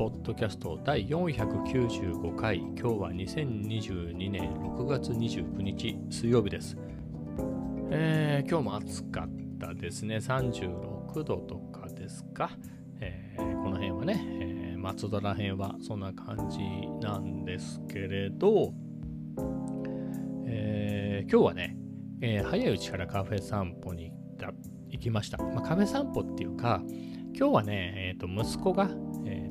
[0.00, 2.56] ポッドキャスト第495回。
[2.56, 6.74] 今日は2022年6月29日水曜日です、
[7.90, 10.16] えー、今日も暑かったですね。
[10.16, 12.50] 36度とかですか、
[12.98, 16.60] えー、この辺はね、えー、松戸ら辺はそんな感じ
[17.06, 18.72] なんですけれど、
[20.46, 21.76] え今日はね、
[22.22, 24.54] え早いうちからカフェ散歩に行った
[24.88, 26.82] 行きました、まあ、カフェ散歩っていうか
[27.36, 28.90] 今日はね、えー、と息子が、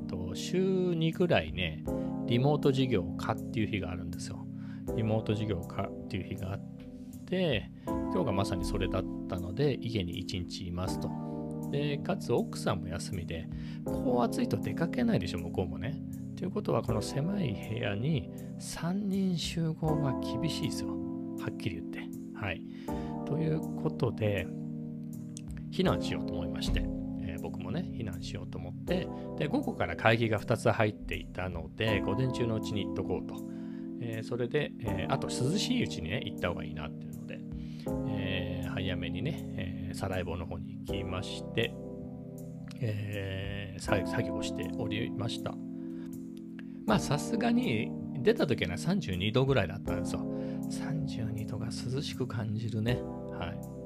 [0.09, 0.57] と週
[0.91, 1.83] 2ぐらいね、
[2.25, 4.45] リモート授業かっていう日があるんですよ。
[4.95, 6.59] リモート授業かっていう日があっ
[7.25, 11.09] て、今日がまさにそれだったので、家に1日いますと。
[11.71, 13.47] で、かつ奥さんも休みで、
[13.85, 16.01] こう暑いと出かけないでしょ、向こうもね。
[16.35, 18.29] ということは、この狭い部屋に
[18.59, 20.89] 3人集合は厳しいですよ。
[20.89, 21.99] はっきり言って。
[22.33, 22.61] はい。
[23.25, 24.47] ということで、
[25.71, 26.98] 避難しようと思いまして。
[27.49, 33.35] 僕もね避難しようと思ってで午後から会議が2つ入っていたので午前中のうちに行っとこうと、
[34.01, 37.39] えー、それで、えー、あと涼しいうちにね行った方がいいなっていうので、
[38.09, 39.43] えー、早めにね、
[39.89, 41.73] え、サライボの方に行きまして、
[42.81, 45.53] え、作業しておりました。
[46.85, 50.21] まあさすがに出た時は32度ぐらいだったんですよ。
[50.69, 53.01] 32度が涼しく感じるね。
[53.31, 53.79] はい。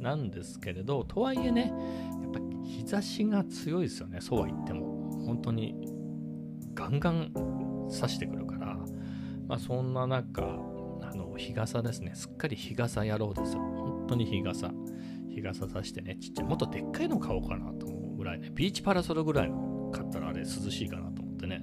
[0.00, 1.72] なんですけれど、とはいえね、
[2.22, 2.40] やっぱ
[2.88, 5.10] 差しが強いですよね、そうは言っても。
[5.26, 5.74] 本当に
[6.74, 8.78] ガンガン差してくるから、
[9.46, 10.42] まあ、そんな中、
[11.02, 13.60] あの日傘ですね、すっかり日傘やろうですよ。
[13.60, 14.70] 本当に日傘。
[15.28, 21.60] 日傘さしてね、ちっちゃい、もっとでっかいの買おうかなと思うぐらいね、ビーチパラソルぐらいの買ったらあれ涼しいかなと思ってね、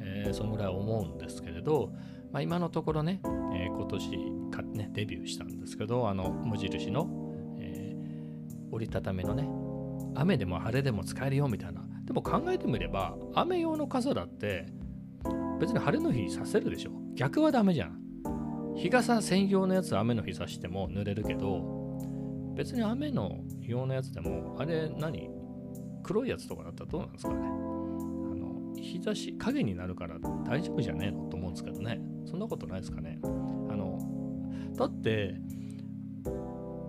[0.00, 1.94] えー、そのぐらい思うんですけれど、
[2.32, 4.10] まあ、今のところね、えー、今年
[4.50, 7.08] か、ね、デビューしたんですけど、あの無印の
[7.58, 7.96] え
[8.70, 9.48] 折りたためのね
[10.16, 11.82] 雨でも晴れでも使えるよみたいな。
[12.04, 14.66] でも考えてみれば雨用の傘だって
[15.60, 16.90] 別に晴れの日させるでしょ。
[17.14, 18.00] 逆はダメじゃん。
[18.76, 21.98] 日傘専用のやつ雨の日さしても濡れるけど
[22.54, 25.30] 別に雨の用のやつでもあれ何？
[26.02, 27.38] 黒いやつとかだったらどうなんですかね。
[27.40, 32.00] あの日差し影になるから大丈夫じゃねえのと思うんですけどね。
[32.26, 33.18] そんなことないですかね。
[33.24, 33.26] あ
[33.74, 33.98] の
[34.76, 35.34] だって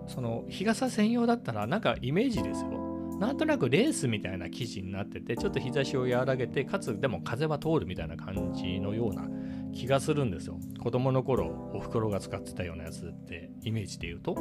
[0.06, 2.87] その日傘専用だったらなんかイメージですよ。
[3.18, 9.28] なんとなくレースみたいな生地になっててちょっと日差しを和らげてかつでも風は通るみたいな感じのような
[9.72, 10.58] 気がするんですよ。
[10.80, 14.36] 子供の頃おふくろが使ってたようなやつってイメージで言うと。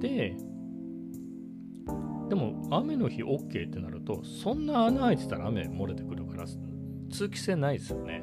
[0.00, 0.36] で
[2.28, 6.44] でも雨の日 OK ってなるとそんな穴開いてたら雨漏れてくるから
[7.10, 8.22] 通気性ないですよね。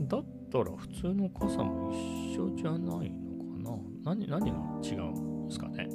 [0.00, 3.70] だったら普通の傘も一緒じゃないのか
[4.04, 4.14] な？
[4.16, 5.88] 何何が違うんですかね、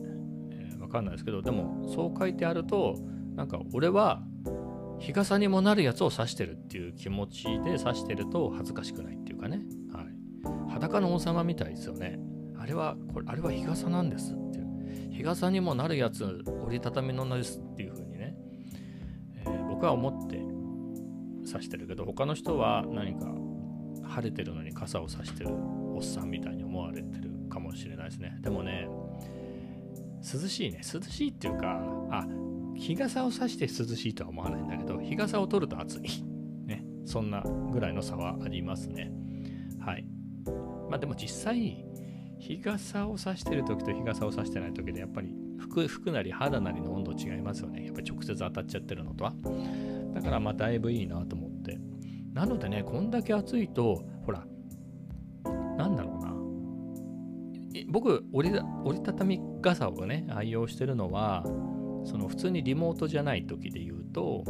[0.88, 2.96] えー、わかんないですけどでもそう書いてあると
[3.36, 4.22] なんか俺は
[5.00, 9.62] 日傘にもなるやつを指してるっていう気持ちで指してると恥ずかしくないっていうかね、
[9.94, 12.20] はい、裸の王様みたいですよね。
[12.59, 14.68] あれはこれあれは日傘なんですっていう。
[15.12, 16.24] 日傘にもなるやつ
[16.66, 18.36] 折りたたみのなですっていう風にね、
[19.36, 20.38] えー、僕は思って
[21.47, 23.28] 指してるけど他の人は何か
[24.08, 28.38] 晴れてるのに傘を差してるおっさんみたいに思われてるかもしれないですね。
[28.42, 28.88] でもね、
[30.22, 30.81] 涼しいね。
[30.81, 32.25] 涼しいっていうか、あ、
[32.75, 36.23] 日傘を差して涼しいとは思わないんだけど、日傘を取ると暑い。
[36.66, 36.83] ね。
[37.05, 39.11] そんなぐらいの差はありますね。
[39.79, 40.05] はい。
[40.89, 41.85] まあでも実際、
[42.39, 47.85] 日傘を差してる時と日傘を差してない時でやっぱり服服なり肌なりの温度違いますよね。
[47.85, 49.34] やっぱり直接当たっちゃってるのとは。
[50.13, 51.79] だからまあだいぶいいなと思って。
[52.34, 54.45] なのでね、こんだけ暑いと、ほら、
[55.78, 56.16] なんだろう。
[57.88, 61.44] 僕折り、折りたたみ傘をね、愛用してるのは、
[62.06, 64.44] その普通にリモートじゃない時で言うと、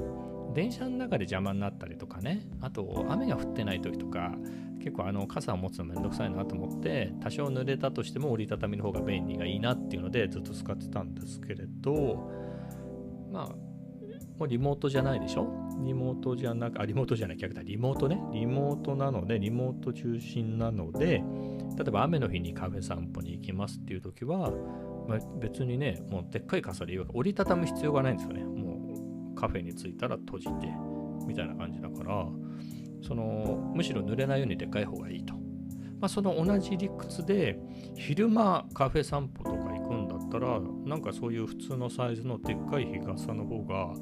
[0.53, 4.33] 電車の中で邪魔になったりとかね、あと雨が降ってない時とか、
[4.79, 12.31] 結構あの傘を持つのめんどくさいなと思って、多少濡れたとしても折りたたみの方が便利がいいなっていうのでずっと使ってたんですけれど、
[13.31, 13.55] まあ、
[14.37, 15.47] もうリモートじゃないでしょ？
[15.83, 18.21] リモートじゃなく、あ、リモートじゃない、逆だ、リモートね。
[18.31, 21.23] リモートなので、リモート中心なので、
[21.77, 24.51] 例えば雨の日にカフェ散歩に行きますっていう時は、
[25.07, 28.43] まあ、別にね、もうでっかい傘で折りたたむ必要がないんですよね。
[28.43, 30.67] もうカフェに着いたら閉じて、
[31.25, 32.27] みたいな感じだから、
[33.01, 35.35] その、むしろ濡れないようにでっかい方がいいと。
[35.99, 37.59] まあ、その同じ理屈で、
[37.95, 43.93] 昼間カフェ散歩とか行くんだったら、なんかそういう普通のサイズのでっかい日傘の方が、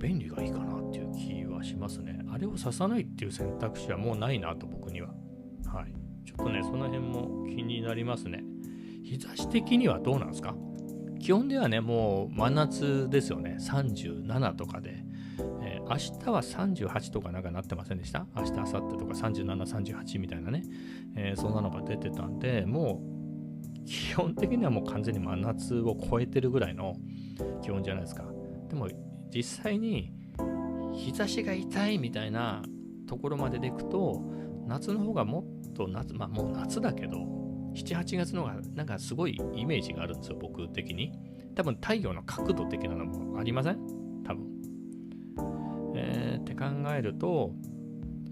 [0.00, 2.20] 便利がいいかなっていう気はしますね。
[2.32, 5.08] あれを刺さないっていう選択肢はもうないなと僕には。
[5.66, 5.92] はい。
[6.26, 8.42] ちょっとね、その辺も気になりますね。
[9.04, 10.54] 日差し的にはどうなんですか？
[11.20, 13.58] 気温ではね、もう真夏ですよね。
[13.60, 15.04] 37とかで、
[15.62, 18.26] えー、明日は38とかなんかなってませんでした？
[18.34, 19.44] 明日、明後日とか37、
[19.92, 20.62] 38みたいなね、
[21.16, 23.02] えー、そんなのが出てたんで、も
[23.82, 26.94] う基本的にはもう完全に真夏を超えてるぐらいの
[27.62, 28.24] 気温じゃないですか。
[28.68, 28.88] でも
[29.32, 30.12] 実際に
[30.92, 32.62] 日差しが痛いみたいな
[33.06, 34.22] ところまででいくと、
[34.66, 37.18] 夏の方がもっと夏、まあもう夏だけど、
[37.74, 41.12] 7、8月の方がなんかすごいイメージがあるんですよ、僕的に。
[41.54, 43.78] 多分太陽の角度的なのもありません？
[44.24, 44.46] 多分。
[45.94, 47.52] えー、って考えると、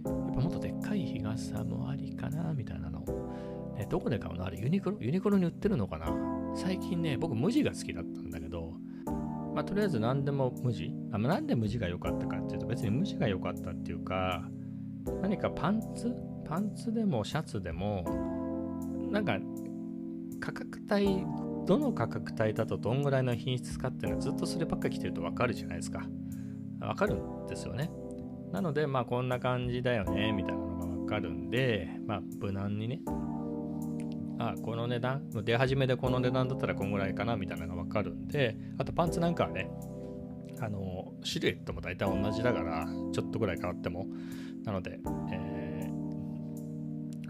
[0.04, 3.00] やっぱもっとでっかい日傘もありかな、みたいなの。
[3.76, 4.44] ね、どこで買うの？
[4.44, 4.98] あれ、ユニクロ？
[5.00, 6.12] ユニクロに売ってるのかな？
[6.54, 8.57] 最近ね、僕無地が好きだったんだけど、
[9.68, 14.48] とりあえず何でも無地あ、まあ、なんで無地が良かったかっていうと、別に無地が良かったっていうか、
[15.20, 16.14] 何かパンツ？
[16.46, 18.02] パンツでもシャツでも、
[19.10, 19.38] なんか
[20.40, 21.26] 価格帯
[21.66, 26.06] どの価格帯だとどんぐらいの品質かっていうのはずっとそればっかり着てると分かるじゃないですか。
[26.80, 27.90] 分かるんですよね。
[28.52, 33.02] なので、まあこんな感じだよね、みたいなのが分かるんで、まあ無難にね、
[34.38, 39.70] あ、この値段、出始めでこの値段だったらこんぐらいかな、みたいなのが分かるんで、あとパンツなんかはね、
[40.60, 44.06] あの、シルエットも大体同じだから、ちょっとぐらい変わっても。
[44.64, 44.98] なので、
[45.32, 45.90] え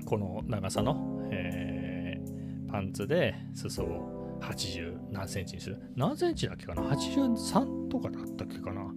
[0.01, 5.79] ー、この長さの、えー、パンツで裾を80何センチにする。
[5.95, 8.93] 何センチだっけかな ?83 とかだったっけかな？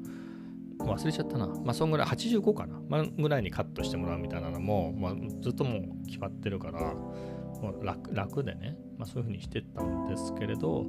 [0.80, 1.48] 忘れちゃったな。
[1.48, 2.82] まあ、そんぐらい、85かな？
[2.90, 6.94] まあ、ぐらいにカットしてもらうみたいなのも、まあ、ずっともう決まってるから、
[7.82, 10.86] 楽楽でね、まあ、そういう風にしてったんですけれど、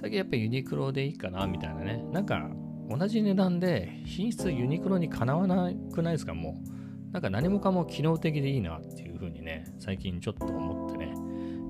[0.00, 2.04] 最近やっぱりユニクロでいいかな、みたいなね。
[2.12, 2.50] なんか、
[2.88, 7.12] 同じ値段で品質ユニクロにかなわなくないですか、もう。
[7.12, 11.14] なんか何もかも機能的でいいなっていう風にね、最近ちょっと思ってね。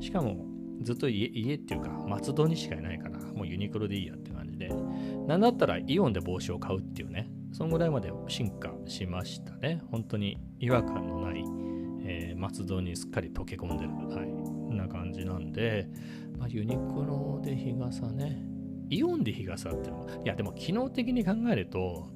[0.01, 0.47] しかも、
[0.83, 4.71] ずっと家家っていうか、松戸にしかいないから、もうユニクロでいいやって感じで、
[5.27, 9.83] なんだったらイオンで帽子を買うっていうね、そんぐらいまで進化しましたね。
[9.91, 11.45] 本当に違和感のない、
[12.05, 14.32] えー、松戸にすっかり溶け込んでる、はい、
[15.53, 15.89] で、
[16.39, 18.45] まあ、ユニクロで日傘ね。
[18.91, 22.11] イオンで日傘っていうのはいや、でも機能的に考えると、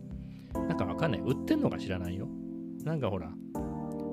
[0.55, 1.21] なんかわかんない。
[1.21, 2.29] 売ってんのか知らないよ。
[2.85, 3.31] なんかほら、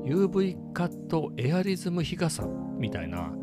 [0.05, 2.45] UV カットエアリズム日傘
[2.77, 3.33] みたいな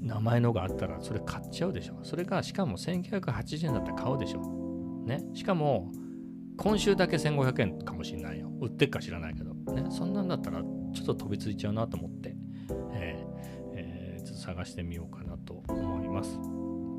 [0.00, 1.98] 名前のがあったらそれ買っちゃうでしょ。
[2.02, 4.40] それがしかも1980円だったら買うでしょ。
[5.06, 5.22] ね。
[5.34, 5.92] しかも
[6.56, 8.50] 今週だけ1500円かもしんないよ。
[8.60, 9.54] 売ってっか知らないけど。
[9.72, 12.36] ね、そんなんだったらちょっと飛びついちゃうなと思って、
[14.40, 16.38] 探してみようかなと思います。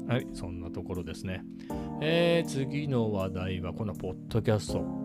[0.08, 1.44] はい、そんなところですね。
[2.02, 5.02] えー、次の話題はこのポッドキャスト。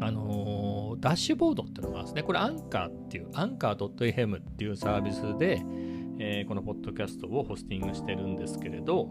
[0.00, 2.22] あのー、ダッシュボードっていうのがあるんですね。
[2.22, 5.62] これアンカーっていう、アンカー .fm っていうサービスで、
[6.18, 9.08] えー、このポッドキャストをホスティングしてるんですけれど、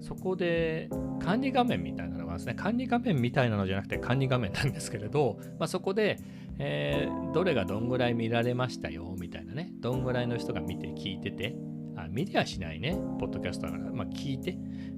[0.00, 0.90] そこで
[1.20, 6.18] 管理画面みたいなのがですね、管理画面みたいなのじゃなくて管理画面なんですけれど、まあ、そこで、
[6.58, 11.56] えー、どれがどんぐらい見られましたよみたいなね、どんぐらいの人が見て聞いてて、
[11.96, 14.56] あ見りゃしないね、ポッドキャストだから、まあ、聞いて、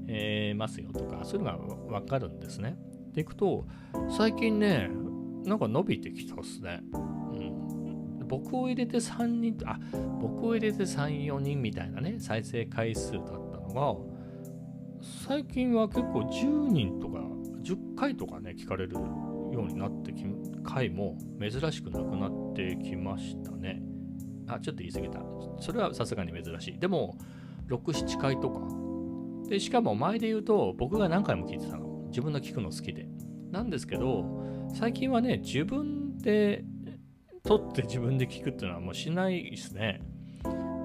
[0.08, 1.58] えー、ますよとか、そういうの
[1.88, 2.76] がわかるんですね。
[3.12, 3.66] でいくと、
[4.16, 4.90] 最近ね、
[5.44, 6.80] なんか伸びてきたっすね。
[6.92, 9.78] うん、僕を入れて3人、あ、
[10.20, 14.16] 僕を入れて3、4人みたいなね、再生回数だったのが、
[15.28, 17.18] 最近は結構10人とか
[17.62, 18.96] 10回とかね聞かれる
[19.56, 20.24] ようになってき
[20.64, 23.82] 回も珍しくなくなってきましたね。
[24.48, 25.20] あちょっと言い過ぎた。
[25.60, 26.78] それはさすがに珍しい。
[26.78, 27.16] でも
[27.68, 28.60] 67回とか。
[29.48, 32.04] でしかも前で言うと僕が何回も聞いてたの。
[32.08, 33.08] 自分の聞くの好きで。
[33.50, 34.24] なんですけど
[34.74, 36.64] 最近はね自分で
[37.44, 40.00] 撮って自分で聞くっていうのはもうしないですね。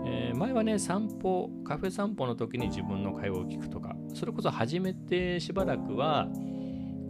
[0.04, 6.28] えー、前はね、散歩、カフェ散歩の時に自分の会話を聞くとか、それこそ始めてしばらくは、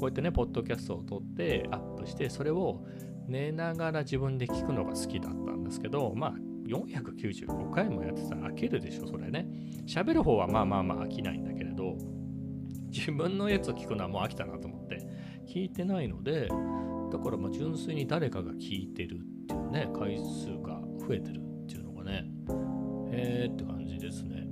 [0.02, 2.84] こうやってね、ポッドキャストを撮ってアップして、それを
[3.28, 6.34] 寝ながら自分で聞くのが好きだったんですけど、まあ、
[6.66, 9.48] 495回もやってたら飽きるでしょ、それね。
[9.86, 11.98] 喋る方はまあまあまあ飽きないんだけれど、
[12.90, 15.08] 自分のやつを聞くのはもう飽きたなと思って、
[15.48, 22.26] 聞いてないので、だからまあ純粋に誰かが聞いてるっていうね、回数が増えてるっていうのがね、
[23.12, 24.48] へーって感じですね。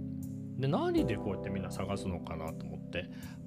[0.60, 2.79] で、何でこうやってみんな探すのかなと思って、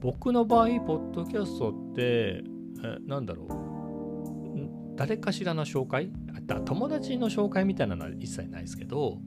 [0.00, 2.42] 僕の場合、ポッドキャストって、
[2.84, 6.10] えなんだろう、誰かしらの紹介？
[6.48, 9.18] あ友達の紹介みたいなのは一切ないですけど、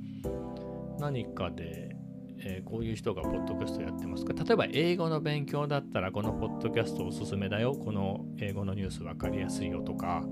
[1.00, 1.96] 何かで、
[2.40, 4.34] えー、こういう人がポッドキャストやってますか？
[4.34, 7.74] 例えば英語の勉強だったらこのポッドキャストおすすめだよ。
[7.74, 10.24] この英語のニュース分かりやすいよとか、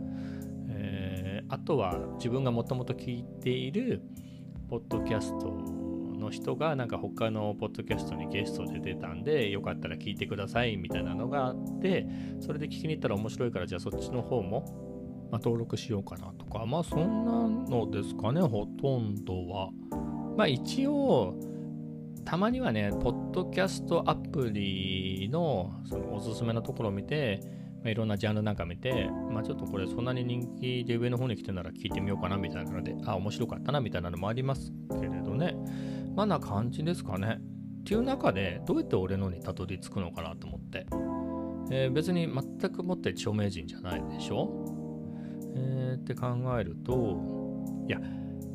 [0.69, 4.01] えー、あとは自分がもともと聞いている
[4.69, 5.82] ポッドキャスト
[6.23, 12.07] の人がなんか他のポッドキャストにゲストで出たんでよかったら聞いてくださいみたいなのがあって
[12.39, 19.69] それで聞きに行ったら面白いからじゃあそっちの方も、まあ、登録しようかなとかまあそんなのですかねほとんどは
[20.37, 21.35] まあ一応
[22.25, 27.41] たまにはねポッドキャストアプリのそのおすすめのところを見て
[27.83, 35.55] ま、いろんなジャンルなんか見て、まあ、ちょっとこれそんなに人気で上の方に来てなら聞いてみようかなみたいなので、あ、面白かったなみたいなのもありますけれどね。
[36.15, 37.39] まあな感じですかね。
[37.82, 40.86] っていう中で、どうやって俺のにたどり着くのかなと思って。
[41.72, 44.50] えー、別に全くもって著名人じゃないでしょ？
[45.55, 46.27] えー、って考
[46.60, 47.17] えると、
[47.88, 48.00] いや、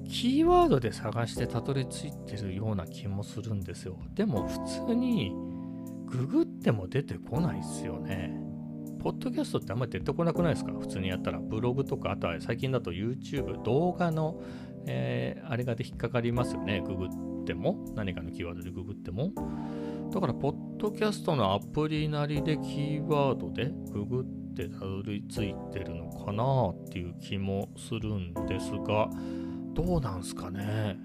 [0.09, 3.99] キーワードで探してたどり着いてるような気もするんですよ。
[4.15, 5.33] でも普通に
[6.07, 8.41] ググっても出てこないっすよね。
[9.00, 10.73] ポッドキャストってあんまり出てこなくないですか？
[10.73, 11.38] 普通にやったら。
[11.38, 14.41] ブログとか、あとは最近だと YouTube、動画の、
[14.90, 16.83] えー、あれがで引っかかりますよね。
[16.85, 17.09] ググっ
[17.45, 17.85] ても。
[17.95, 19.33] 何かのキーワードでググっても。
[20.11, 29.11] だから、ポッドキャストのアプリなりでキーワードでググってたどり着いてるのかなっていう気もするんですが、
[29.75, 30.97] どうなんすかね。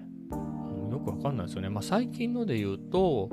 [0.90, 1.68] よくわかんないですよね。
[1.68, 3.28] まあ、最近ので言うと、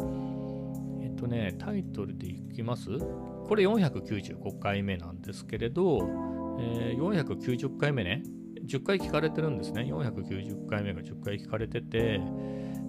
[1.02, 2.90] えっとね、タイトルでいきます？
[3.48, 6.00] これ495回目なんですけれど、
[6.60, 8.24] えー、490回目ね、
[8.72, 9.82] 10回聞かれてるんですね。
[9.82, 12.22] 490回目が10回聞かれてて、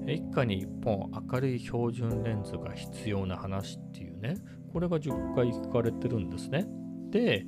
[0.06, 4.36] 一家に1本明るい標準レンズが必要な話っていうね、
[4.72, 6.66] これが10回聞かれてるんですね。
[7.10, 7.44] で、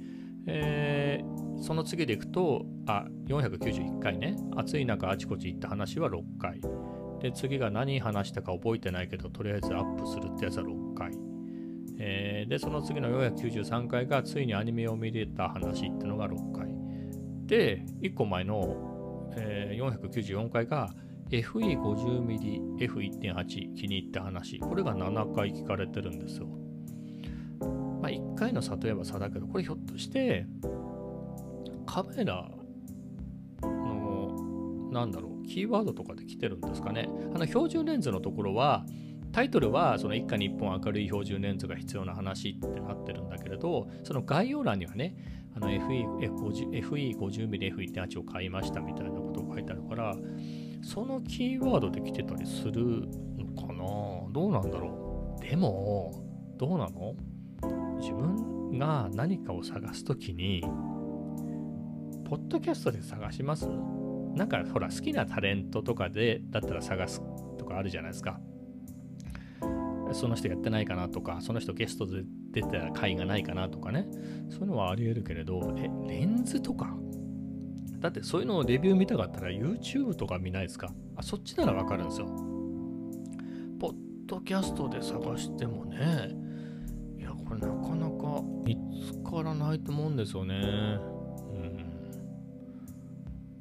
[0.49, 6.61] えー、その次でいくと、あ、491回ね、暑い中あちこち行った話は6回。
[7.21, 11.13] で、次が何話したか覚えてないけど、とりあえずアップするってやつは6回。
[11.99, 16.64] えー、で、その次の493回がついにアニメを見れた話っていうのが6回。
[17.47, 20.95] で、1個前の、えー、494回が
[21.31, 24.59] FE50mm F1.8 気に入った話。
[24.59, 26.47] これが7回聞かれてるんですよ。
[28.01, 30.47] まあ、1回の差といえば差だけど、これひょっとして
[31.87, 32.51] カメラ
[33.63, 37.09] のなんだろう、キーワードとかで来てるんですかね。
[37.35, 38.85] あの標準レンズのところは
[39.35, 45.17] タイトルはその一家に一本明るい標準レンズが必要な話ってなってるんだけれど、その概要欄にはね、
[45.57, 50.15] FE50mm F1.8 を買いましたみたいなことを書いてあるから、
[50.85, 53.83] そのキーワードで来てたりするのかな？
[54.31, 55.45] どうなんだろう？
[55.45, 56.13] でも、
[56.57, 57.17] どうなの？
[58.01, 60.61] 自分が何かを探すときに、
[62.25, 63.69] ポッドキャストで探します？
[64.37, 67.21] なんかほら好きなタレントとかでだったら探す
[67.59, 68.39] とかあるじゃないですか。
[70.15, 74.07] その人やってないかなとか、その人ゲストで出た回がないかなとかね、
[74.49, 76.97] そういうのはあり得るけれど、え、レンズとか？
[77.99, 80.93] だってそういうのをレビュー見たかったら YouTube とか見ないですか？
[81.17, 82.27] あ、そっちならわかるんですよ。
[83.81, 83.95] ポッ
[84.27, 86.31] ドキャストで探してもね、
[87.19, 88.79] いや、これなかなか見
[89.11, 90.55] つからないと思うんですよね。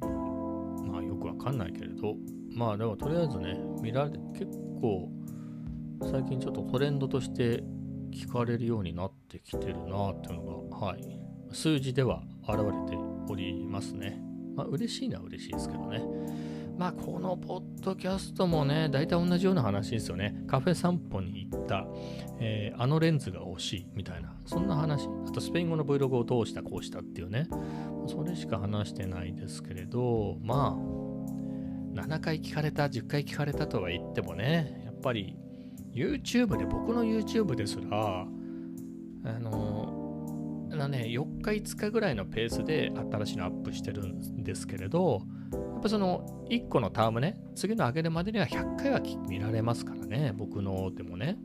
[0.02, 0.90] うん。
[0.90, 2.14] まあよくわかんないけれど、
[2.54, 4.46] まあでもとりあえずね、見られて、結
[4.80, 5.08] 構
[6.10, 7.62] 最近ちょっとトレンドとして
[8.12, 11.02] 聞かれるようになってきてるなっていうのが、はい、
[11.52, 12.96] 数字では現れて
[13.28, 14.20] おりますね。
[14.54, 16.02] まあ、嬉しいのは嬉しいですけどね。
[16.78, 20.44] まあ、このポッドキャストもね、大体同じような話ですよね。
[20.48, 21.86] カフェ散歩に行った、
[22.40, 25.08] えー、あのレンズが欲しいみたいな、そんな話。
[25.26, 27.48] あと、スペイン語の Vlog をどうした、こうしたっていうね。
[28.06, 35.36] それしか話してないですけれど、まあ、7回聞かれた、10回聞かれたとは言ってもね、やっぱり
[35.94, 38.26] YouTube で、僕の YouTube ですら、
[39.24, 45.22] あの、あのね、4日5日ぐらいのペースで新しいのアップしてるんですけれど、
[45.52, 51.38] やっぱその1個のタームね、次の上げるまでには100回は見られますからね、僕のでもね。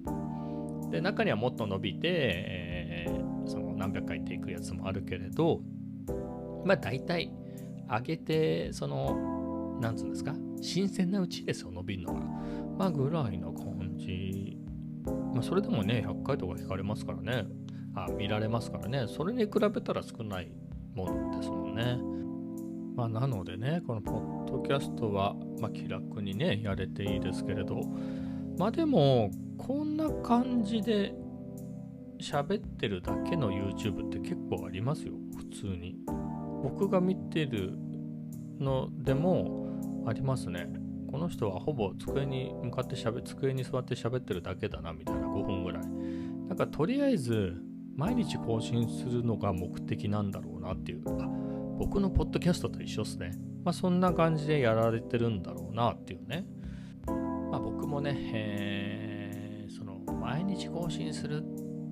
[0.90, 5.62] で、中にはもっと伸びて、えー、その何百回っていくやつもあるけれど、
[6.66, 7.32] まあ大体
[7.88, 12.22] 上げて、その、なんつうんですか、新鮮なうちですよ、伸びるのが。
[12.80, 13.69] まあぐらいの感
[14.00, 14.58] じ。
[15.34, 17.46] まあそれでもね、100回とか聞かれますからね。
[17.96, 19.06] あ、見られますからね。
[19.08, 20.52] それに比べたら少ない
[20.96, 21.98] ものですもんね。
[22.96, 27.82] まあなのでね、このポッドキャストは、まあ、気楽にね、やれていいですけれど、
[28.58, 31.14] まあでも、こんな感じで
[32.20, 35.96] 喋ってるだけの YouTube って結構ありますよ、普通に。
[36.64, 37.78] 僕が見てる
[38.60, 40.68] のでもありますね。
[41.12, 45.88] この人はほぼ机に向かってしゃべ机に座って喋ってるだけだなみたいな5分ぐらい。
[46.48, 47.56] なんかとりあえず
[47.96, 51.02] 毎日更新するのが目的なんだろうなっていう。
[51.20, 51.28] あ
[51.80, 53.32] 僕のポッドキャストと一緒っすね。
[53.64, 56.28] まあそんな感じでやられてるんだろうなっていう。
[56.28, 56.46] ね
[57.08, 61.49] まあ僕もね、えー、その毎日更新するっ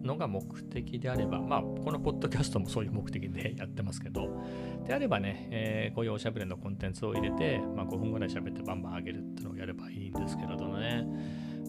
[0.07, 4.41] のが目的であれば、まあ、このポッドキャストもそういう目的で やってますけど、
[4.87, 11.05] であればね、えー、こういうおしゃべりのコンテンツを入れて、まあ、5分ぐらい喋ってバンバン上げるっていうのをやればいいんですけれどね、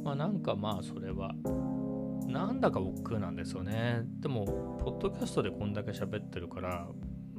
[0.03, 1.35] まあなんかまあそれは、
[2.27, 4.03] なんだか億劫なんですよね。
[4.21, 6.89] でも、ポッドキャストでこんだけ喋ってるから、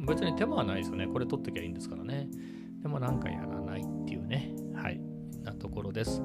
[0.08, 1.08] 別に手間はないですよね。
[1.08, 2.29] これ撮ってきゃいいんですからね。
[2.82, 5.00] でもなんかやらないっていうね、はい、
[5.44, 6.22] なところです。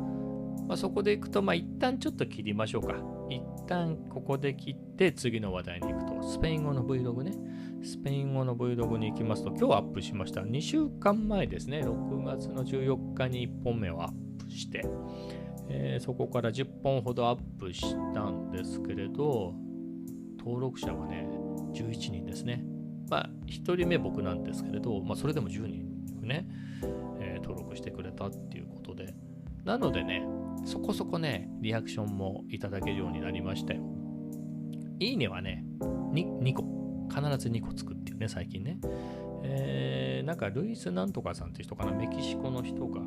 [0.67, 2.95] まあ、そこでいくと、まあ一旦ちょっと切りましょうか。
[3.31, 7.33] 一旦ここで切って次の話題に行くと、スペイン語の Vlog ね。
[7.83, 10.41] スペイン語の Vlog に行きますと、今日アップしました。
[10.41, 14.85] 2週間前ですね、6月の14日に1本目をアップして、
[15.69, 19.55] えー、そこから10本ほどアップしたんですけれど、
[20.39, 21.29] 登録者はね、
[21.75, 22.65] 11人ですね。
[23.11, 26.47] まあ、1人目僕なんですけれど、まあ、それでも10人ね、
[27.21, 29.15] えー、登録してくれたっていうことで、
[29.65, 30.27] なのでね、
[30.64, 33.83] そこそこね、リアクションもいただけるようになりましたよ。
[34.99, 36.75] いいねはね、2, 2個。
[37.09, 38.78] 必ず2個つくっていうね、最近ね。
[39.42, 43.00] えー、なんか、ルイスなんとかさんって人かな、メキシコの人が、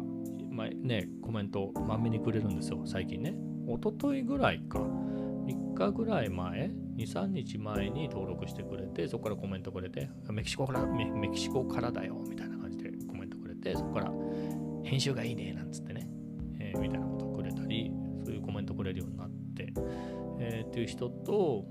[0.51, 3.35] まあ、ね、コメントまめにくれるんですよ、最近ね。
[3.67, 14.11] 一昨日ぐらいか、3日ぐらい前、2、3日前に登録してくれて、そこからコメントくれて、メキシコから、メキシコからだよ、みたいな感じでコメントくれて、そこから、
[14.83, 16.09] 編集がいいね、なんつってね、
[16.59, 17.26] えー、みたいなこと、
[18.77, 19.74] そういうコメントくれるようになって、
[20.39, 21.65] えー、っていう人と、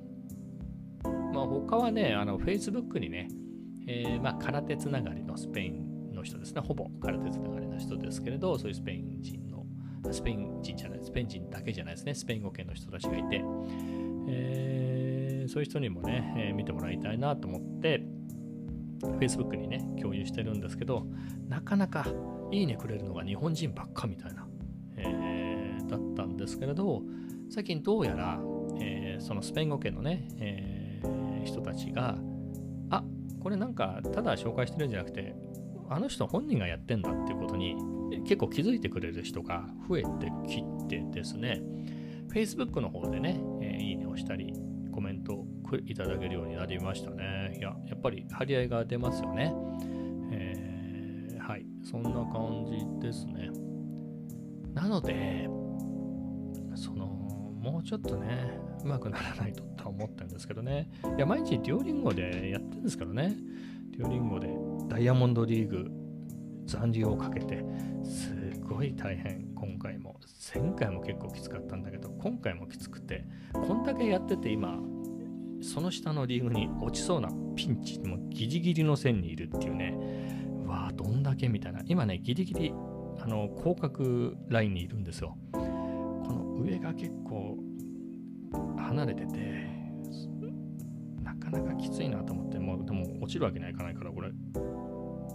[1.32, 3.28] まあ、他はね、あの、Facebook にね、
[3.86, 9.64] えー、まあ、空手つながりのスペインの人ですね、ほぼ空手つながりの人ですけれど、そういうスペイン人の、
[10.10, 13.44] スペイン人じゃない、スペイン人だけじゃないですね、スペイン語圏の人たちがいて、
[14.28, 18.02] えー、そういう人にもね、えー、見てもらいたいなと思って、
[19.20, 21.06] Facebook にね、共有してるんですけど、
[21.48, 22.06] なかなか
[22.50, 24.45] いいねくれるのが日本人ばっかみたいな、
[25.86, 27.02] だったんですけれど、
[27.50, 28.40] 最近どうやら、
[28.80, 32.18] えー、そのスペイン語圏のね、えー、人たちが、
[32.90, 33.04] あ
[33.40, 35.34] これなんかただ紹介してるんじゃなくて、
[35.88, 37.76] あの人本人がやってんだっていうことに
[38.24, 41.62] 結構気づいてくれる人が増えてきてですね、
[42.32, 44.52] Facebook の方でね、えー、いいねをしたり、
[44.92, 45.46] コメントを
[45.84, 47.56] いただけるようになりましたね。
[47.58, 49.54] いや、やっぱり張り合いが出ますよね。
[50.32, 53.50] えー、はい、そんな感じですね。
[54.74, 55.48] なので、
[57.66, 60.88] もうちょっとね、うまくならないとと思ったんですけどね。
[61.16, 63.36] いや、毎日デュオリンゴでやってるんですからね。
[63.90, 64.48] デュオリンゴで
[64.88, 65.90] ダイヤモンドリーグ
[66.66, 67.64] 残留をかけて、
[68.04, 70.20] すごい大変、今回も。
[70.54, 74.78] 前回も結構きつかったんだけど、今回もきつくて、こんだけやってて今、
[75.60, 79.96] その下のリーグに落ちそうなピンチ、もギリギリの線にいるっていうね、
[80.66, 81.82] わあどんだけみたいな。
[81.86, 82.72] 今ね、ギリギリ、
[83.18, 85.36] あの、広角ラインにいるんですよ。
[86.62, 87.58] 上が結構
[88.76, 89.66] 離れてて、
[91.22, 94.30] なかなかきついなと思って、もうでも落ちるわけにはいかないから、これ、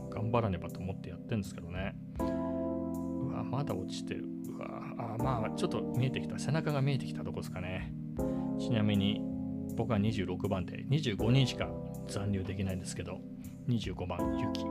[0.09, 1.95] 頑張らねばと思ってやってるんですけどね。
[2.19, 4.25] うわ、まだ落ちてる。
[4.49, 6.37] うわ、あ、まあ、ちょっと見えてきた。
[6.39, 7.93] 背中が見えてきたとこですかね。
[8.59, 9.21] ちなみに、
[9.75, 11.69] 僕は26番で、25人しか
[12.07, 13.19] 残留できないんですけど、
[13.67, 14.63] 25番、ユキ、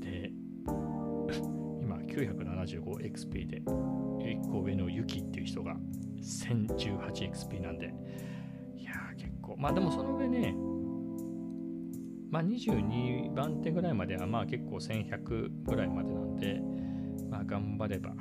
[0.00, 0.32] で、
[1.84, 5.76] 今 975XP で、1個上のユキっていう人が
[6.22, 7.92] 1018XP なんで、
[8.74, 10.54] いやー結構、まあでもその上ね、
[12.30, 16.60] まあ22番手ぐらいまではまあ結構1100ぐらいまでなんで、
[17.28, 18.14] まあ頑張れば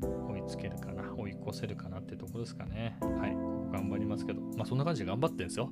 [0.00, 2.96] 追いつけるかな、追い越せるかなってとこですかね。
[3.00, 3.34] はい、
[3.72, 5.70] 頑張りますけど、まあそんな感じで頑張ってんですよ。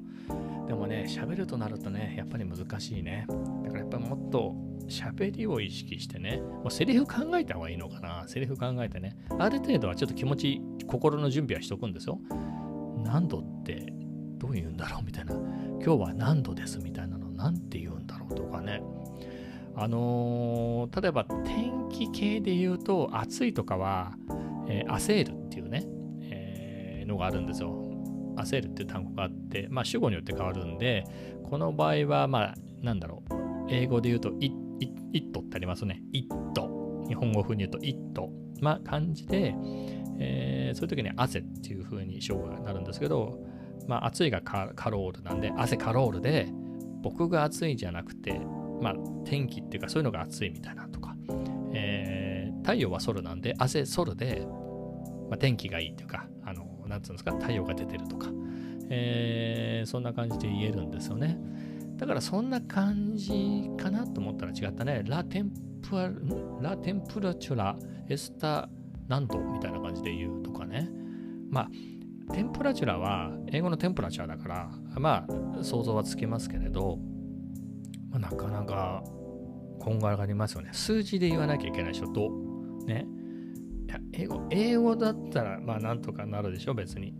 [0.66, 3.26] でもね、喋るとなるとね、やっぱり難しいね。
[3.64, 4.54] だからやっぱもっと
[4.88, 8.24] 喋りを意識してね、もうセリフ考えた方がいいのかな。
[8.26, 12.18] セリフ考えてね、ある程度はちょっと気持ち、心の準備はしとくんですよ。
[13.04, 13.92] 何度って
[14.38, 15.34] どう言うんだろうみたいな。
[15.84, 17.11] 今日は何度ですみたいな
[17.42, 18.80] 何て言うんだろうとかね。
[19.74, 24.12] あのー、例えば天気系で言うと暑いとかは、
[24.68, 25.86] えー、アセールっていうね、
[26.20, 27.74] えー、のがあるんですよ。
[28.36, 31.04] アセールっていう単語があって、まあ主語によって変わるんで、
[31.44, 33.34] この場合はまあなんだろう、
[33.70, 34.54] 英語で言うと it,
[35.12, 36.02] it ってありますね。
[36.12, 36.28] it。
[37.08, 37.98] 日本語風に言うと it。
[38.60, 39.54] まあ感じで、
[40.18, 43.40] えー、そういう時に汗っていう風に章がなるんですけど、
[43.88, 46.52] まあ暑いがカロールなんで、汗カロールで、
[47.02, 48.40] 僕が暑いじゃなくて、
[48.80, 51.14] まあ、天気っていうかそういうのが暑いみたいなとか、
[51.72, 54.46] えー、太陽はソルなんで、汗ソルで、
[55.28, 58.28] まあ、天気がいいっていうか、あの、なんつうんですか、太陽が出てるとか、
[58.90, 61.38] えー、そんな感じで言えるんですよね。
[61.96, 65.02] だからそんな感じかなと思ったら違ったね。
[65.06, 65.50] ラテン
[65.82, 66.10] プラ、
[66.60, 67.76] ラテンプラチュラ
[68.08, 68.68] エスタ
[69.08, 70.90] 何度みたいな感じで言うとかね。
[71.48, 75.26] まあ、テンプラチュラは英語のテンプラチュラだから、ま
[75.58, 76.98] あ想像はつきますけれど、
[78.10, 79.02] まあ、なかなか
[79.78, 80.70] こんがらがりますよね。
[80.72, 82.30] 数字で言わなきゃいけないでしょ、と。
[82.86, 83.06] ね。
[83.86, 87.14] いや、英語、英語だったら、まあなんとかなるでしょ、別に。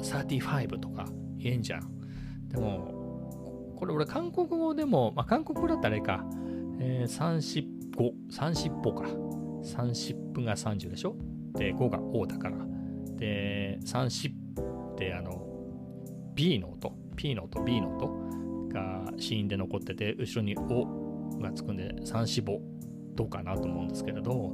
[0.00, 1.06] 35とか
[1.38, 2.48] 言えんじゃん。
[2.48, 6.24] でも、これ俺韓国語でも、まあ韓国語だったらあれか、
[6.80, 9.04] えー、35、30歩か。
[9.62, 11.16] 30分が30でしょ
[11.54, 12.56] で、5が O だから。
[13.16, 14.30] で、30
[14.92, 15.44] ってあの、
[16.34, 18.28] B の音、P の音、B の音。
[18.68, 20.86] が死因で残ってて後ろに「お」
[21.40, 22.58] がつくんで三死母
[23.14, 24.52] どうかなと思うんですけれど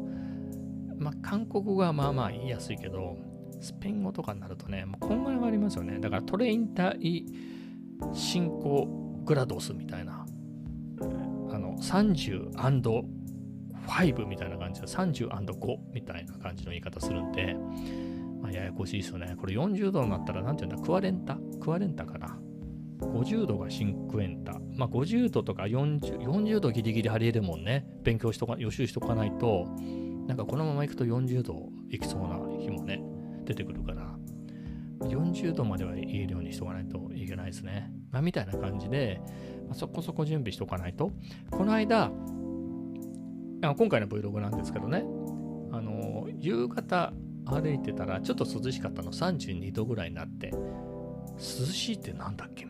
[0.98, 3.18] まあ韓国語はまあまあ言いやすいけど
[3.60, 7.26] スペイン語とかになるとねもうこんがらがありますよねだからトレインタイ
[8.12, 10.24] 進行グラドスみたいな
[11.00, 12.50] あの 30&
[13.86, 17.54] 5みたいな感じで 30&5 みたいな感じの言い方するんで、
[18.40, 19.34] まあ、ややこしいですよね。
[19.38, 20.86] これ40度になったら何て言うんだ？
[20.86, 21.38] クワレンタ？
[21.60, 22.38] クワレンタかな？
[23.00, 24.60] 50度がシンクエンタ。
[24.76, 27.86] まあ、50度とか 40, 40度ギリギリありえるもんね。
[28.02, 29.66] 勉強しとか、予習しとかないと、
[30.26, 33.02] なんかこのまま行くと40度いきそうな日もね、
[33.44, 34.16] 出てくるから、
[35.00, 37.92] 40度までは言えるようにしとかないといけないですね。
[38.10, 39.20] まあ、みたいな感じで、
[39.66, 41.10] まあ、そこそこ準備しとかないと。
[41.50, 42.10] この間、
[43.62, 45.04] あ今回の Vlog なんですけどね、
[45.72, 47.12] あの、夕方
[47.46, 50.50] 歩いてたらちょっと涼しかったの32度ぐらいになって、
[51.36, 52.64] 涼しいってなんだっけ？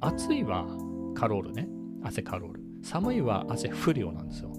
[0.00, 0.66] 暑いは
[1.14, 1.68] カロールね。
[2.02, 2.60] 汗カロール。
[2.82, 4.52] 寒いは汗不良なんですよ。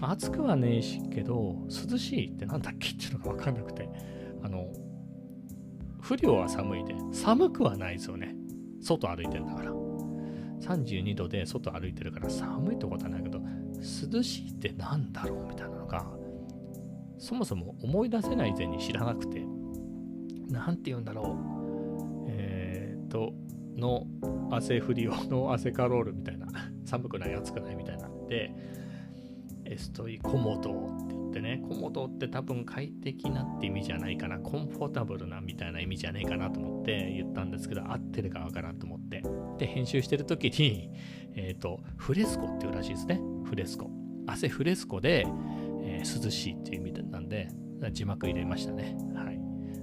[0.00, 3.88] 暑くはねえしけど、涼しいってなんだっけっていうのがわかんなくて。
[4.42, 4.72] あの、
[6.00, 8.34] 不良は寒いで、寒くはないですよね。
[8.80, 9.72] 外歩いてんだから。
[10.60, 13.40] 32度で外歩いてるから寒いってことはないけど、
[14.12, 16.06] 涼しいってなんだろうみたいなのが、
[17.18, 19.44] そもそも思い出せない前に知らなくて、
[20.48, 22.26] なんて言うんだろう。
[22.28, 23.34] えっと
[23.76, 24.06] の
[24.50, 26.46] 汗降り用の汗カロールみたいな
[26.84, 28.52] 寒くない暑くないみたいなで
[29.64, 39.22] エストイコモドって言ってねコモドって多分快適なって意味じゃないかなコンフォータブルなみたいな意味じゃねえかなと思って言ったんですけど合ってるかわからんと思って。
[39.58, 40.90] で編集してる時に
[41.34, 43.20] えっ、ー、とフレスコっていうらしいですね。
[43.44, 43.90] フレスコ。
[44.28, 45.26] 汗フレスコで、
[45.82, 47.48] えー、涼しいっていう意味なんで
[47.92, 48.96] 字幕入れましたね。
[49.14, 49.38] はい。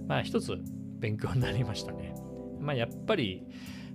[0.08, 0.58] まあ一つ
[1.00, 2.16] 勉強になりましたね。
[2.64, 3.46] まあ、やっぱり、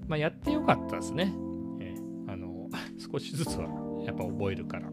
[0.09, 1.33] まあ、やってよかったですね。
[1.81, 2.69] えー、あの、
[2.99, 3.69] 少しずつは
[4.05, 4.91] やっぱ覚えるから。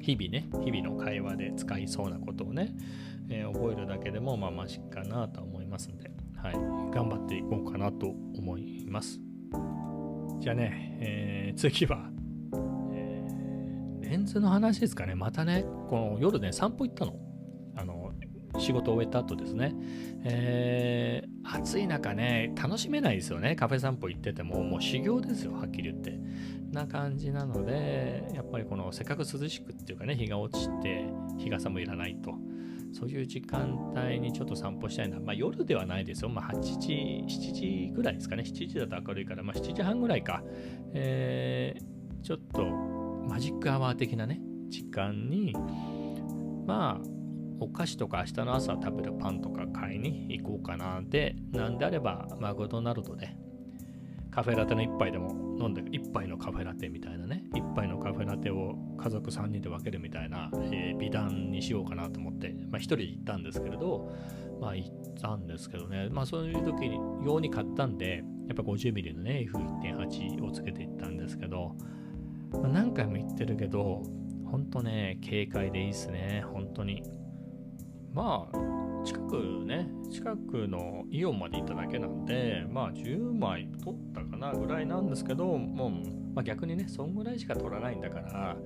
[0.00, 2.74] 日々ね、日々の会話で使いそうなことをね、
[3.28, 9.20] えー、覚えるだけでも、まあ、マシかなと思いますんで、はい、頑張っていこうかなと思います。
[10.38, 12.08] じゃあね、えー、次は、
[12.92, 15.16] えー、レンズの話ですかね。
[15.16, 17.25] またね、この夜ね、散歩行ったの。
[18.58, 19.74] 仕事を終えた後ですね。
[20.24, 23.56] えー、暑い中ね、楽しめないですよね。
[23.56, 26.18] カフェ散歩行ってても、もう修行ですよ、はっきり言って。
[26.72, 31.06] な感じなので、やっぱりこのせっかく涼しくっていうかね、日が落ちて、
[31.38, 32.34] 日傘もいらないと。
[32.92, 35.20] そういう時間帯にちょっと散歩したいな。
[35.20, 36.30] まあ夜ではないですよ。
[36.30, 38.42] まあ8時、7時ぐらいですかね。
[38.42, 40.42] 7時だと明るいから、まあ7時半ぐらいか。
[40.94, 45.52] えー、ちょっとマジックアワー的なね、時間に、
[46.66, 47.15] まあ、
[47.60, 53.36] お菓子とか明日の朝食べるパンとか買いに行こうかなで、なんであればマクドナルドで
[54.36, 64.12] カフェラテの1杯でも飲んで、1杯のカフェラテみたいなね、1杯のカフェラテを家族3人で分けるみたいな、えー、美談にしようかなと思って、まあ1人行ったんですけれど、
[64.60, 71.74] まあ行ったんですけどね、まあそういう時に用に買ったんで、やっぱ 50mm のね、F1.8 をつけていったんですけど、
[72.52, 74.02] まあ、何回も言ってるけど、
[74.44, 77.02] ほんとね、軽快でいいっすね、本当に。
[78.16, 85.90] まあ近くね、近くのイオンまで行っただけなんで、まあ10枚取ったかなぐらいなんですけど、もう、
[86.34, 88.56] まあ、逆にね、そんぐらいしか取らないんだから、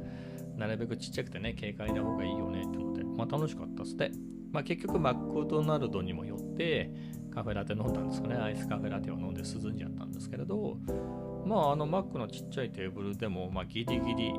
[0.57, 4.13] なるべくちっちゃくてね、軽快な方がいいよねってので、まあ楽しかったっすね。
[4.53, 6.93] まあ結局マックドナルドにも寄って、
[7.35, 10.79] カフェラテ飲んだんですかね、アイスカフェラテを飲んで涼んじゃったんですけれど、
[11.45, 14.33] まああのマックのちっちゃいテーブルでも、まあギリギリ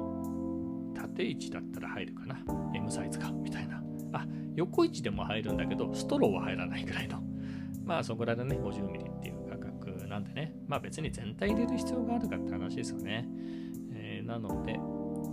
[0.96, 2.40] 縦位置だったら入るかな。
[2.74, 3.84] M サイズか、みたいな。
[4.14, 7.22] あ、横位置でも入るんだけど、ストローは入らないぐらいの。
[7.86, 10.54] まあそこらでね、50ミリっていう価格なんでね。
[10.68, 13.28] まあ別に全体入れる必要があるかって話ですよね。
[13.94, 14.78] えー、なので、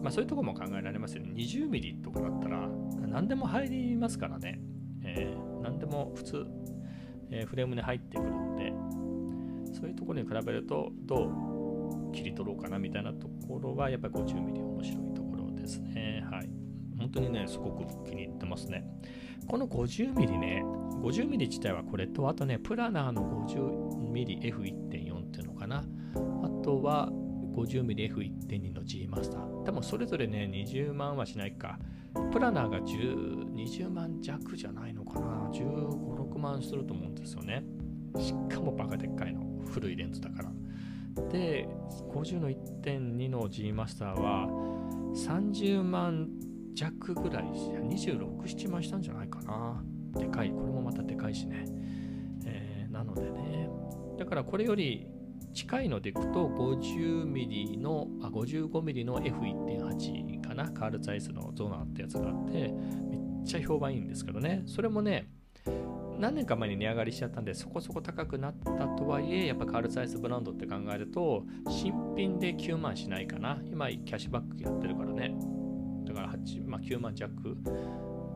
[0.02, 1.32] まあそういうとこも考えられますよね。
[1.34, 2.68] 20ミリとかだったら
[3.06, 4.60] 何でも入りますからね。
[5.02, 6.46] えー、何でも普通、
[7.30, 8.72] えー、フレームに入ってくるんで、
[9.72, 16.17] そういうところに比べるとどう切り取ろうかなみたいなところはやっぱり50ミリ面白いところですね。
[17.08, 18.84] 本当にね、すごく気に入ってますね。
[19.46, 20.62] この 50mm ね、
[21.02, 25.78] 50mm 自体はこれと、あとね、プラナーの 50mmF1.4 っていうのかな。
[25.78, 27.08] あとは
[27.54, 29.62] 50mmF1.2 の G マスター。
[29.64, 31.78] 多分それぞれね、20万はしないか。
[32.30, 35.50] プラナーが10 20万弱じゃないのかな。
[35.52, 37.64] 15、6万すると思うんですよね。
[38.18, 39.46] しかもバカでっかいの。
[39.66, 40.52] 古いレンズだから。
[41.30, 41.66] で、
[42.12, 44.46] 50の1.2の G マスターは
[45.14, 46.28] 30万
[46.78, 49.82] 弱ぐらい、26、7万したんじゃないかな。
[50.16, 50.50] でかい。
[50.50, 51.64] これもまたでかいしね。
[52.46, 53.68] えー、なのでね。
[54.16, 55.08] だからこれより
[55.54, 60.70] 近いのでいくと 50mm の、あ、55mm の F1.8 かな。
[60.70, 64.62] カールツアイスのゾーナーってやつがあって、めっちゃ評判いいんですけどね。
[64.66, 65.28] それもね、
[66.20, 73.60] 何年か前に値上がりしちゃったんで、そこそこ高くなったとはいえ、やっぱカールツアイスブランドって考えると、新品で9万しないかな。
[73.66, 75.57] 今、キャッシュバックやってるからね。
[76.08, 77.30] だから8、まあ、9万弱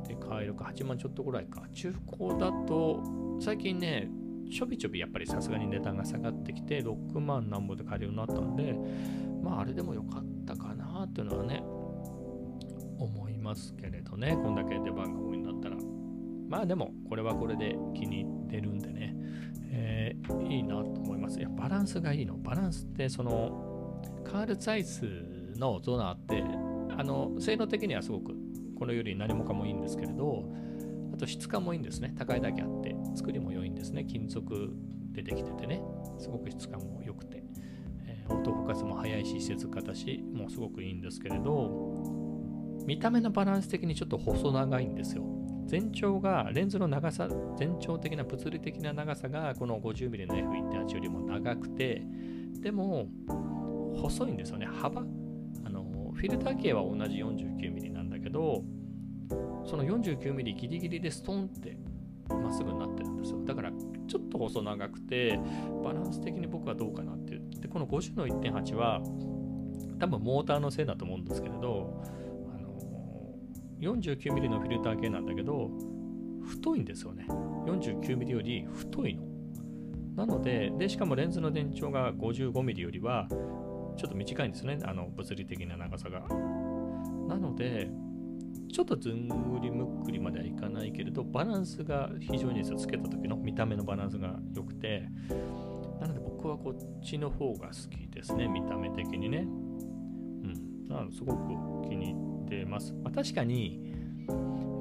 [0.06, 1.62] で買えるか、8万ちょっとぐらいか。
[1.72, 3.02] 中古だと、
[3.40, 4.10] 最近ね、
[4.50, 8.74] ちょびちょびやっぱりさすがに値段が下がってきて、6万なんぼで買えるようになったんで、
[9.42, 11.62] まああれでもよかったかなっていうのはね、
[12.98, 15.76] 思いますけれどね、こんだけ出番が多いんだったら。
[16.48, 19.16] まあでも、これはこれで気に入ってるんでね、
[19.70, 21.38] えー、いいなと思います。
[21.38, 22.36] いや、バランスがいいの。
[22.36, 25.02] バランスって、その、カールツアイス
[25.56, 26.44] のゾナーって、
[26.96, 28.34] あの性能的にはすごく
[28.78, 30.44] このより何もかもいいんですけれど
[31.12, 32.14] あと質感もいいんですね。
[32.18, 32.96] 高いだけあって。
[33.14, 34.04] 作りも良いんですね。
[34.04, 34.70] 金属
[35.12, 35.82] でできててね。
[36.18, 37.42] すごく質感も良くて、
[38.06, 42.02] えー、オートフォーカスも速いし施設形もうすごくいいんですけれど
[42.86, 45.24] 見た目のバランス的にちょっと細長いんですよ。
[45.66, 52.02] 全長がレンズの長さ全長的な物理的な長さがこの 50mm の F1.8 よりも長くて。
[52.60, 53.08] でも
[54.00, 54.66] 細いんですよね。
[54.66, 55.02] 幅
[56.14, 58.62] フィルター径は同じ 49mm なんだけど
[59.64, 61.76] その 49mm ギリギリでストンって
[62.28, 63.44] まっすぐになってるんですよ。
[63.44, 65.38] だからちょっと細長くて
[65.84, 67.42] バランス的に僕はどうかなっていう。
[67.60, 69.00] でこの50の1.8は
[69.98, 72.02] 多分モーターのせいだと思うんですけれど
[72.54, 72.74] あの
[73.80, 75.70] 49mm のフィルター系なんだけど
[76.46, 77.26] 太いんですよね。
[77.66, 79.22] 49mm より太いの。
[80.16, 83.28] なのででしかもレンズの電長が 55mm よりは
[84.02, 86.22] ちょっと短いんですね、あの物理的な長さが。
[87.28, 87.88] なので、
[88.72, 95.08] ちょっとずんぐりむっくりまではいかないけれど、バランスが非常につけた時の見た目のバランスが良くて、
[96.00, 99.38] なので僕はこっちの方が好きですね、見た目的にね。
[99.38, 100.88] うん。
[100.88, 102.92] なのですごく気に入ってます。
[103.04, 103.94] まあ、確かに、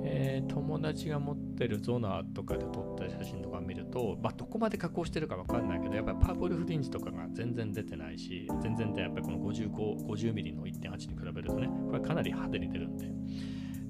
[0.03, 13.11] えー、友達が持ってるゾナーとかで撮った写真とか見ると、まあ、どこまで加工してるか分かんないけど、やっぱりパープルフリンジとかが全然出てないし、全然でやっぱりこの 50mm の1.8に比べるとね、これかなり派手に出るんで。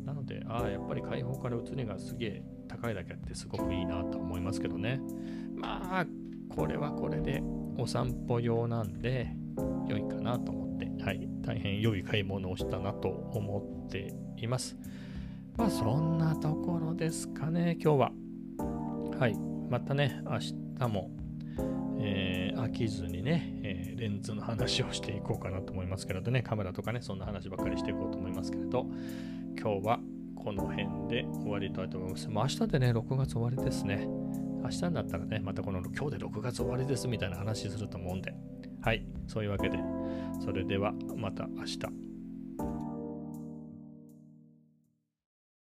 [0.05, 4.99] なので、ああ、やっぱり開放から写りがすげえ高いだけあってすごくいいなと思いますけどね。
[5.55, 6.05] まあ、
[6.49, 7.41] これはこれで
[7.77, 9.33] お散歩用なんで
[9.87, 14.77] 良いかなと思って、はい、大変良い買い物をしたなと思っています。
[15.61, 18.11] まあそんなところですかね、今日は。
[19.19, 19.35] はい。
[19.69, 21.11] またね、明日も、
[21.99, 28.87] えー、飽きずにね、えー、レンズの話をしていこうかなと思いますけれどね、カメラとかね、そんな話ばっかりしていこうと思いますけれど、
[29.55, 29.99] 今日は
[30.35, 32.27] この辺で終わりたいと思います。
[32.27, 34.07] もう明日でね、6月終わりですね。
[34.63, 38.33] 明日になったらね、またこの今日で6月終わりですみたいな話すると思うんで、
[38.81, 39.77] はい、そういうわけで、
[40.43, 42.10] それではまた明日。